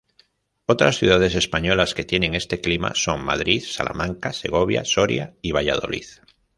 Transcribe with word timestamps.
Otras 0.65 0.97
ciudades 0.97 1.35
españolas 1.35 1.93
que 1.93 2.03
tienen 2.05 2.33
este 2.33 2.59
clima 2.59 2.93
son 2.95 3.23
Madrid, 3.23 3.63
Salamanca, 3.63 4.33
Segovia, 4.33 4.83
Soria 4.83 5.35
y 5.43 5.51
Valladolid. 5.51 6.05